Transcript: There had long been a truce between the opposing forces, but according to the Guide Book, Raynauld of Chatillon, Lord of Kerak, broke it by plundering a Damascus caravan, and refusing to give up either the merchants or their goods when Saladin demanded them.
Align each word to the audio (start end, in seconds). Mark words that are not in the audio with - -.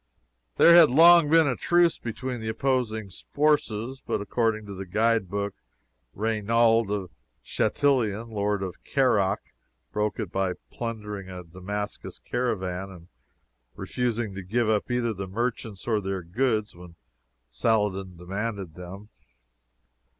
There 0.57 0.73
had 0.73 0.89
long 0.89 1.29
been 1.29 1.47
a 1.47 1.55
truce 1.55 1.99
between 1.99 2.39
the 2.39 2.49
opposing 2.49 3.11
forces, 3.11 4.01
but 4.03 4.19
according 4.19 4.65
to 4.65 4.73
the 4.73 4.87
Guide 4.87 5.29
Book, 5.29 5.53
Raynauld 6.15 6.89
of 6.89 7.11
Chatillon, 7.43 8.31
Lord 8.31 8.63
of 8.63 8.83
Kerak, 8.83 9.53
broke 9.91 10.19
it 10.19 10.31
by 10.31 10.53
plundering 10.71 11.29
a 11.29 11.43
Damascus 11.43 12.17
caravan, 12.17 12.89
and 12.89 13.07
refusing 13.75 14.33
to 14.33 14.41
give 14.41 14.67
up 14.67 14.89
either 14.89 15.13
the 15.13 15.27
merchants 15.27 15.87
or 15.87 16.01
their 16.01 16.23
goods 16.23 16.75
when 16.75 16.95
Saladin 17.51 18.17
demanded 18.17 18.73
them. 18.73 19.09